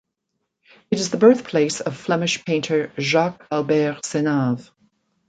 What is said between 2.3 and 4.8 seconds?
painter Jacques-Albert Senave.